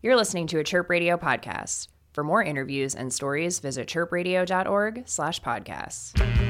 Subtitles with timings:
[0.00, 1.88] You're listening to a Chirp Radio podcast.
[2.12, 6.47] For more interviews and stories, visit chirpradio.org slash podcasts.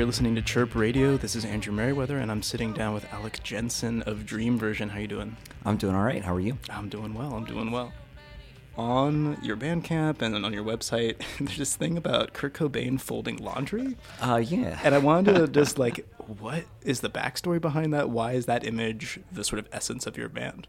[0.00, 1.18] You're listening to Chirp Radio.
[1.18, 4.88] This is Andrew Meriwether, and I'm sitting down with Alec Jensen of Dream Version.
[4.88, 5.36] How you doing?
[5.66, 6.24] I'm doing all right.
[6.24, 6.56] How are you?
[6.70, 7.34] I'm doing well.
[7.34, 7.92] I'm doing well.
[8.78, 13.98] On your Bandcamp and on your website, there's this thing about Kurt Cobain folding laundry,
[14.22, 14.80] Uh, yeah.
[14.82, 18.08] and I wanted to just like, what is the backstory behind that?
[18.08, 20.66] Why is that image the sort of essence of your band?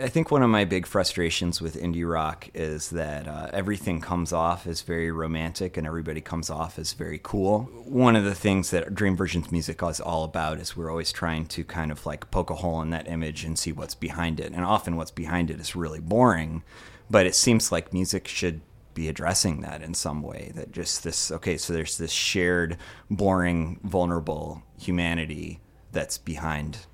[0.00, 4.32] I think one of my big frustrations with indie rock is that uh, everything comes
[4.32, 7.62] off as very romantic and everybody comes off as very cool.
[7.84, 11.46] One of the things that Dream Version's music is all about is we're always trying
[11.46, 14.52] to kind of like poke a hole in that image and see what's behind it.
[14.52, 16.62] And often what's behind it is really boring,
[17.10, 18.60] but it seems like music should
[18.94, 20.52] be addressing that in some way.
[20.54, 22.76] That just this, okay, so there's this shared,
[23.10, 25.58] boring, vulnerable humanity
[25.90, 26.86] that's behind,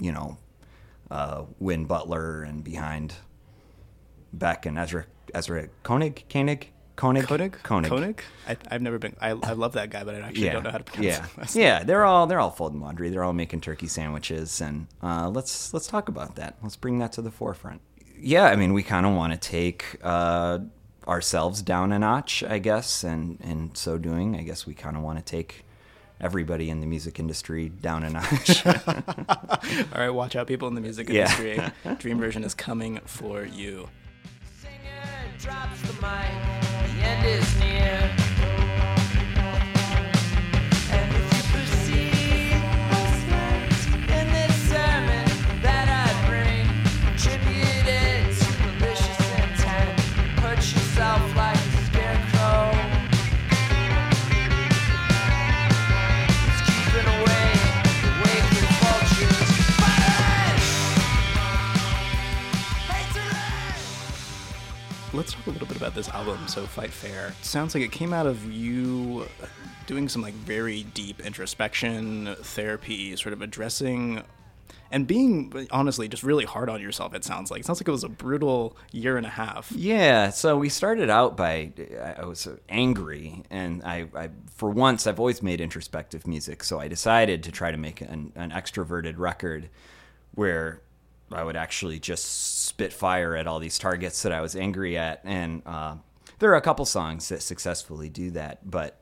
[0.00, 0.38] you know,
[1.10, 3.14] uh, Win Butler and behind
[4.32, 7.62] Beck and Ezra Ezra Koenig Koenig Koenig Koenig?
[7.62, 8.22] Koenig Koenig?
[8.48, 9.14] I, I've never been.
[9.20, 11.26] I, I love that guy, but I actually yeah don't know how to pronounce yeah
[11.36, 15.28] last yeah they're all they're all folding laundry they're all making turkey sandwiches and uh,
[15.28, 17.80] let's let's talk about that let's bring that to the forefront
[18.18, 20.58] yeah I mean we kind of want to take uh,
[21.06, 25.02] ourselves down a notch I guess and in so doing I guess we kind of
[25.02, 25.64] want to take
[26.20, 28.74] everybody in the music industry down a notch All
[29.94, 31.30] right, watch out, people in the music Yeah.
[31.40, 31.94] industry.
[31.98, 33.88] Dream Version is coming for you.
[66.78, 67.34] Fight Fair.
[67.40, 69.26] It sounds like it came out of you
[69.88, 74.22] doing some like very deep introspection, therapy, sort of addressing
[74.92, 77.14] and being honestly just really hard on yourself.
[77.14, 79.72] It sounds like it sounds like it was a brutal year and a half.
[79.72, 81.72] Yeah, so we started out by
[82.16, 86.86] I was angry, and I, I for once I've always made introspective music, so I
[86.86, 89.68] decided to try to make an, an extroverted record
[90.36, 90.80] where
[91.32, 95.22] I would actually just spit fire at all these targets that I was angry at,
[95.24, 95.96] and uh,
[96.38, 99.00] there are a couple songs that successfully do that, but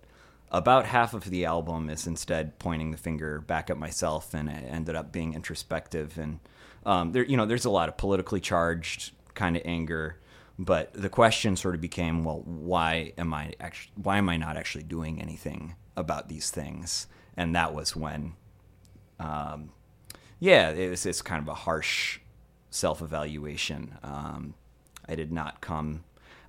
[0.50, 4.64] about half of the album is instead pointing the finger back at myself, and it
[4.68, 6.18] ended up being introspective.
[6.18, 6.40] And
[6.84, 10.18] um, there, you know, there's a lot of politically charged kind of anger,
[10.58, 14.56] but the question sort of became, well, why am I actually, why am I not
[14.56, 17.08] actually doing anything about these things?
[17.36, 18.32] And that was when,
[19.20, 19.72] um,
[20.38, 22.20] yeah, it was it's kind of a harsh
[22.70, 23.98] self-evaluation.
[24.02, 24.54] Um,
[25.08, 26.04] I did not come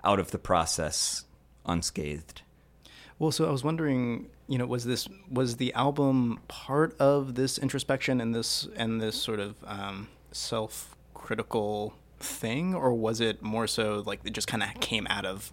[0.07, 1.25] out of the process
[1.65, 2.41] unscathed.
[3.19, 7.57] Well, so I was wondering, you know, was this was the album part of this
[7.57, 14.01] introspection and this and this sort of um, self-critical thing, or was it more so
[14.05, 15.51] like it just kind of came out of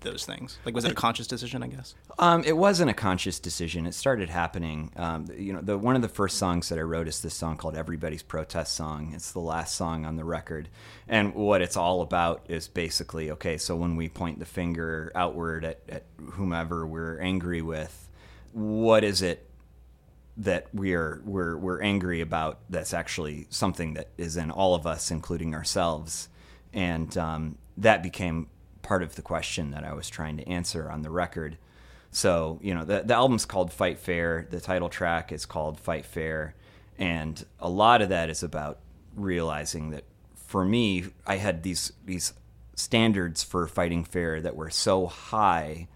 [0.00, 0.58] those things?
[0.64, 1.62] Like, was it a conscious decision?
[1.62, 1.94] I guess.
[2.18, 3.86] Um, it wasn't a conscious decision.
[3.86, 4.90] It started happening.
[4.96, 7.56] Um, you know, the one of the first songs that I wrote is this song
[7.56, 10.68] called "Everybody's Protest Song." It's the last song on the record,
[11.08, 13.58] and what it's all about is basically okay.
[13.58, 18.08] So when we point the finger outward at, at whomever we're angry with,
[18.52, 19.46] what is it
[20.36, 22.58] that we're we're we're angry about?
[22.68, 26.28] That's actually something that is in all of us, including ourselves,
[26.72, 28.48] and um, that became
[28.82, 31.56] part of the question that I was trying to answer on the record.
[32.10, 34.46] So, you know, the, the album's called Fight Fair.
[34.50, 36.54] The title track is called Fight Fair.
[36.98, 38.78] And a lot of that is about
[39.14, 40.04] realizing that
[40.34, 42.32] for me, I had these, these
[42.74, 45.88] standards for fighting fair that were so high.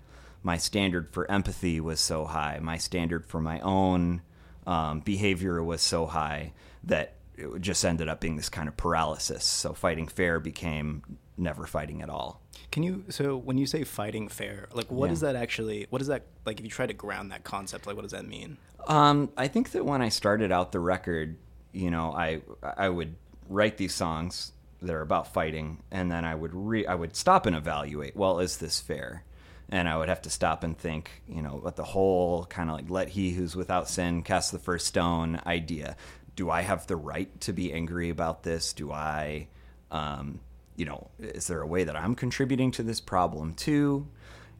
[0.42, 2.58] My standard for empathy was so high.
[2.62, 4.22] My standard for my own
[4.66, 6.52] um, behavior was so high
[6.84, 9.44] that it just ended up being this kind of paralysis.
[9.44, 11.02] So fighting fair became
[11.36, 12.40] never fighting at all.
[12.70, 13.04] Can you?
[13.08, 15.12] So when you say fighting fair, like what Yeah.
[15.20, 15.86] that actually?
[15.90, 16.58] What is that like?
[16.58, 18.56] If you try to ground that concept, like what does that mean?
[18.86, 21.36] Um, I think that when I started out the record,
[21.72, 23.14] you know, I I would
[23.48, 24.52] write these songs
[24.82, 28.14] that are about fighting, and then I would re I would stop and evaluate.
[28.16, 29.25] Well, is this fair?
[29.70, 32.76] And I would have to stop and think, you know, what the whole kind of
[32.76, 35.96] like let he who's without sin cast the first stone idea.
[36.36, 38.72] Do I have the right to be angry about this?
[38.72, 39.48] Do I,
[39.90, 40.40] um,
[40.76, 44.08] you know, is there a way that I'm contributing to this problem too?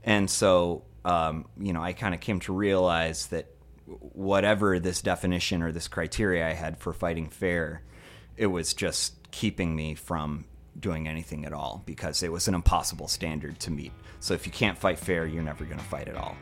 [0.05, 3.47] And so, um, you know, I kind of came to realize that
[3.87, 7.83] whatever this definition or this criteria I had for fighting fair,
[8.37, 10.45] it was just keeping me from
[10.79, 13.93] doing anything at all because it was an impossible standard to meet.
[14.21, 16.37] So if you can't fight fair, you're never going to fight at all.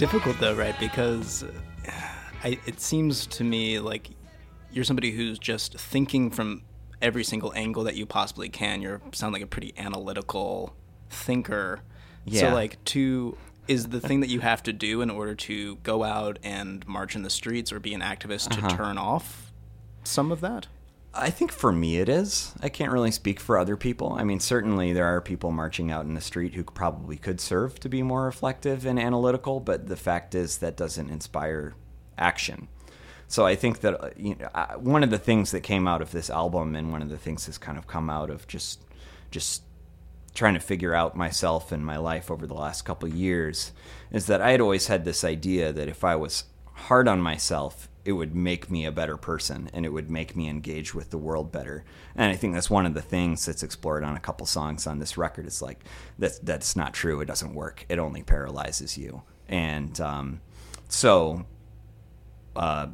[0.00, 0.74] Difficult though, right?
[0.80, 1.90] Because uh,
[2.42, 4.08] I, it seems to me like
[4.72, 6.62] you're somebody who's just thinking from
[7.02, 8.80] every single angle that you possibly can.
[8.80, 10.74] You sound like a pretty analytical
[11.10, 11.80] thinker.
[12.24, 12.40] Yeah.
[12.40, 13.36] So like to
[13.68, 17.14] is the thing that you have to do in order to go out and march
[17.14, 18.76] in the streets or be an activist to uh-huh.
[18.76, 19.52] turn off
[20.02, 20.66] some of that?
[21.12, 22.54] I think for me it is.
[22.62, 24.12] I can't really speak for other people.
[24.12, 27.80] I mean, certainly there are people marching out in the street who probably could serve
[27.80, 31.74] to be more reflective and analytical, but the fact is that doesn't inspire
[32.16, 32.68] action.
[33.26, 34.48] So I think that uh, you know,
[34.78, 37.46] one of the things that came out of this album, and one of the things
[37.46, 38.80] that's kind of come out of just
[39.30, 39.62] just
[40.34, 43.72] trying to figure out myself and my life over the last couple years,
[44.12, 46.44] is that I had always had this idea that if I was
[46.80, 50.48] hard on myself, it would make me a better person and it would make me
[50.48, 51.84] engage with the world better.
[52.16, 54.98] And I think that's one of the things that's explored on a couple songs on
[54.98, 55.46] this record.
[55.46, 55.84] It's like
[56.18, 57.20] that's that's not true.
[57.20, 57.84] It doesn't work.
[57.88, 59.22] It only paralyzes you.
[59.48, 60.40] And um,
[60.88, 61.44] so
[62.56, 62.88] uh,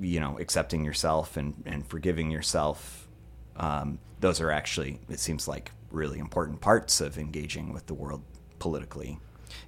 [0.00, 3.08] you know, accepting yourself and, and forgiving yourself,
[3.56, 8.22] um, those are actually, it seems like, really important parts of engaging with the world
[8.60, 9.18] politically.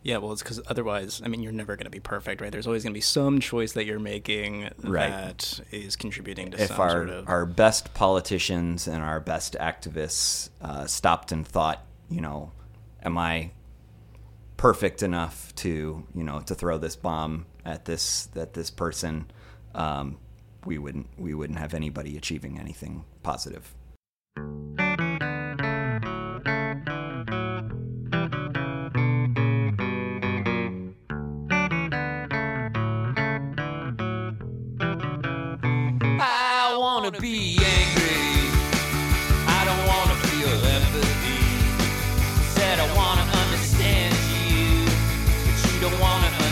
[0.03, 2.51] Yeah, well, it's because otherwise, I mean, you're never going to be perfect, right?
[2.53, 5.11] There's always going to be some choice that you're making Right.
[5.11, 7.29] that is contributing to If some our, sort of.
[7.29, 12.53] our best politicians and our best activists uh, stopped and thought, you know,
[13.03, 13.51] am I
[14.57, 19.31] perfect enough to, you know, to throw this bomb at this at this person?
[19.75, 20.19] Um,
[20.65, 23.75] we wouldn't we wouldn't have anybody achieving anything positive.
[46.21, 46.52] But you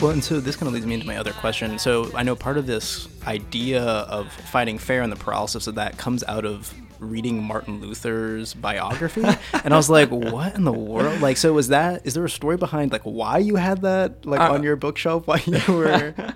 [0.00, 1.78] Well, and so this kind of leads me into my other question.
[1.78, 5.96] So I know part of this idea of fighting fair and the paralysis of that
[5.96, 9.22] comes out of reading Martin Luther's biography,
[9.64, 12.06] and I was like, "What in the world?" Like, so was that?
[12.06, 15.26] Is there a story behind like why you had that like Uh, on your bookshelf
[15.26, 16.14] while you were?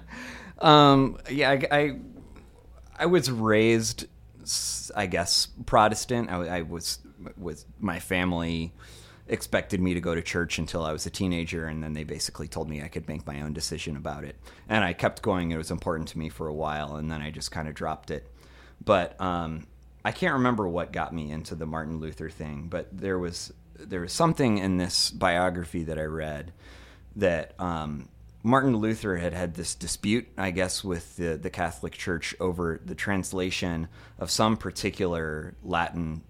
[0.58, 1.96] Um, yeah, I, I,
[2.98, 4.04] I was raised,
[4.94, 6.28] I guess, Protestant.
[6.28, 6.98] I, I was
[7.38, 8.74] was my family
[9.30, 12.48] expected me to go to church until I was a teenager, and then they basically
[12.48, 14.36] told me I could make my own decision about it.
[14.68, 17.30] And I kept going; it was important to me for a while, and then I
[17.30, 18.30] just kind of dropped it.
[18.84, 19.66] But um,
[20.04, 24.00] I can't remember what got me into the Martin Luther thing, but there was there
[24.00, 26.52] was something in this biography that I read
[27.16, 28.08] that um,
[28.42, 32.94] Martin Luther had had this dispute, I guess, with the, the Catholic Church over the
[32.94, 36.22] translation of some particular Latin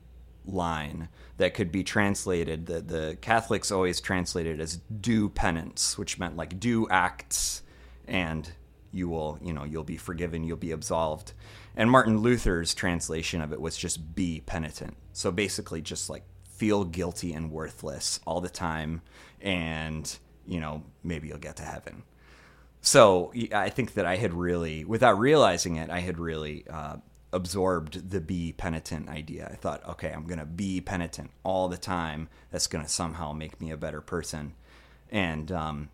[0.53, 2.67] line that could be translated.
[2.67, 7.63] The, the Catholics always translated as do penance, which meant like do acts
[8.07, 8.51] and
[8.93, 11.33] you will, you know, you'll be forgiven, you'll be absolved.
[11.77, 14.97] And Martin Luther's translation of it was just be penitent.
[15.13, 19.03] So basically just like feel guilty and worthless all the time
[19.41, 22.03] and, you know, maybe you'll get to heaven.
[22.83, 26.97] So I think that I had really, without realizing it, I had really uh,
[27.33, 29.49] absorbed the be penitent idea.
[29.51, 32.29] I thought, okay, I'm going to be penitent all the time.
[32.51, 34.55] That's going to somehow make me a better person.
[35.11, 35.91] And um,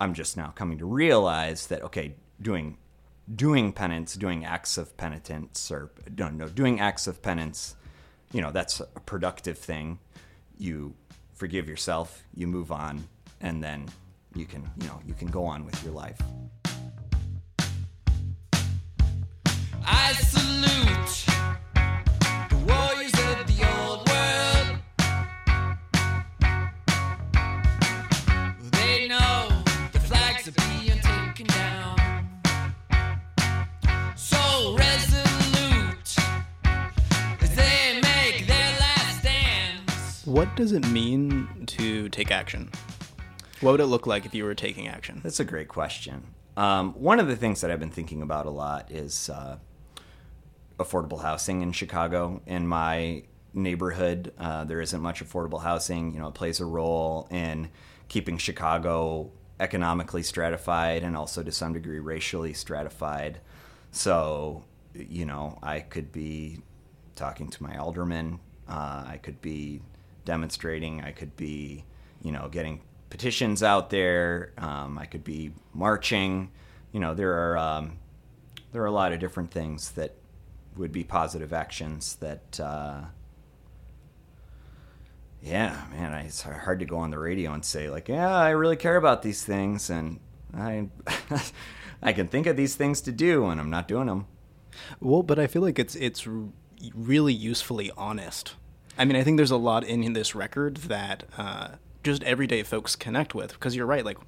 [0.00, 2.78] I'm just now coming to realize that, okay, doing
[3.32, 7.76] doing penance, doing acts of penitence, or no, no, doing acts of penance
[8.32, 9.98] you know that's a productive thing.
[10.58, 10.94] You
[11.34, 13.04] forgive yourself, you move on,
[13.40, 13.88] and then
[14.34, 16.20] you can you know you can go on with your life.
[40.30, 42.70] What does it mean to take action?
[43.60, 45.20] What would it look like if you were taking action?
[45.22, 46.22] That's a great question.
[46.56, 49.58] Um, one of the things that I've been thinking about a lot is uh,
[50.80, 52.42] affordable housing in Chicago.
[52.46, 56.12] In my neighborhood, uh, there isn't much affordable housing.
[56.12, 57.70] You know, it plays a role in
[58.08, 63.40] keeping Chicago economically stratified and also to some degree racially stratified.
[63.92, 66.60] So, you know, I could be
[67.14, 68.40] talking to my alderman.
[68.66, 69.82] Uh, I could be
[70.24, 71.02] demonstrating.
[71.02, 71.84] I could be,
[72.22, 74.52] you know, getting petitions out there.
[74.56, 76.50] Um, I could be marching.
[76.92, 77.98] You know, there are um,
[78.72, 80.14] there are a lot of different things that
[80.76, 82.60] would be positive actions that.
[82.60, 83.00] Uh,
[85.42, 88.50] yeah, man, I, it's hard to go on the radio and say like, yeah, I
[88.50, 90.20] really care about these things, and
[90.54, 90.88] I,
[92.02, 94.26] I can think of these things to do, and I'm not doing them.
[95.00, 96.28] Well, but I feel like it's it's
[96.94, 98.54] really usefully honest.
[98.98, 101.68] I mean, I think there's a lot in this record that uh,
[102.02, 104.04] just everyday folks connect with because you're right.
[104.04, 104.18] Like,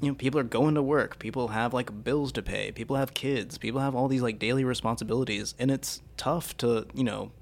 [0.00, 1.18] you know, people are going to work.
[1.18, 2.72] People have like bills to pay.
[2.72, 3.58] People have kids.
[3.58, 7.32] People have all these like daily responsibilities, and it's tough to you know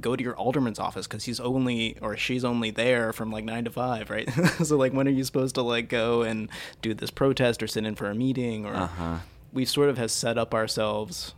[0.00, 3.64] go to your alderman's office because he's only or she's only there from like nine
[3.64, 4.30] to five, right?
[4.64, 6.48] so like, when are you supposed to like go and
[6.80, 8.74] do this protest or sit in for a meeting or?
[8.74, 9.18] Uh-huh.
[9.52, 11.34] We sort of have set up ourselves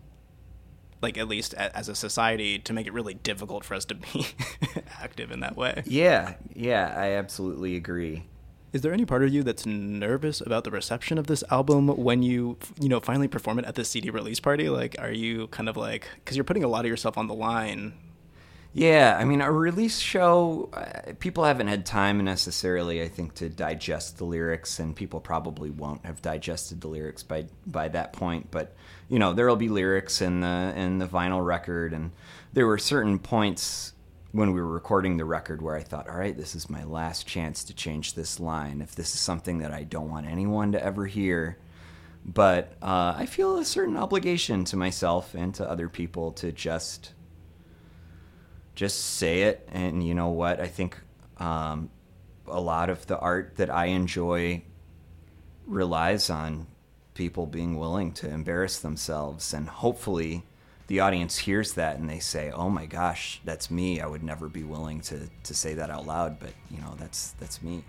[1.03, 4.27] like at least as a society to make it really difficult for us to be
[5.03, 5.83] active in that way.
[5.85, 8.25] Yeah, yeah, I absolutely agree.
[8.75, 12.25] Is there any part of you that's nervous about the reception of this album when
[12.25, 14.69] you you know finally perform it at the CD release party?
[14.69, 17.35] Like are you kind of like cuz you're putting a lot of yourself on the
[17.35, 17.93] line.
[18.73, 23.49] Yeah, I mean, a release show, uh, people haven't had time necessarily, I think, to
[23.49, 28.51] digest the lyrics, and people probably won't have digested the lyrics by by that point.
[28.51, 28.75] But
[29.09, 32.11] you know, there will be lyrics in the in the vinyl record, and
[32.53, 33.93] there were certain points
[34.35, 37.25] when we were recording the record where I thought, all right, this is my last
[37.25, 38.81] chance to change this line.
[38.81, 41.57] If this is something that I don't want anyone to ever hear,
[42.25, 47.13] but uh, I feel a certain obligation to myself and to other people to just
[48.75, 49.69] just say it.
[49.71, 50.61] And you know what?
[50.61, 50.99] I think
[51.37, 51.91] um,
[52.47, 54.63] a lot of the art that i enjoy
[55.67, 56.67] relies on
[57.15, 60.45] people being willing to embarrass themselves and hopefully
[60.89, 64.49] the audience hears that and they say oh my gosh that's me i would never
[64.49, 67.83] be willing to, to say that out loud but you know that's that's me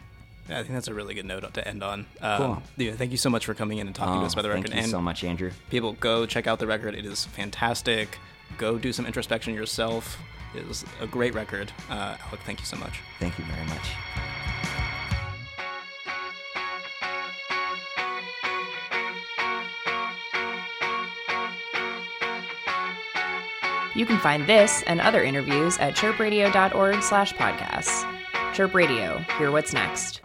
[0.49, 2.05] Yeah, I think that's a really good note to end on.
[2.21, 2.61] Um, Cool.
[2.77, 4.49] yeah, thank you so much for coming in and talking to Oh, us about the
[4.49, 4.63] record.
[4.69, 6.93] thank you and so much andrew people go check out the record.
[6.95, 8.17] It is fantastic.
[8.57, 10.17] Go do some introspection yourself.
[10.55, 11.71] It was a great record.
[11.89, 12.99] Uh, Alec, thank you so much.
[13.19, 14.24] thank you very much
[23.95, 28.05] You can find this and other interviews at chirpradio.org slash podcasts.
[28.53, 30.24] Chirp Radio, hear what's next.